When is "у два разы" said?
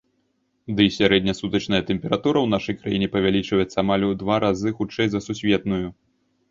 4.09-4.69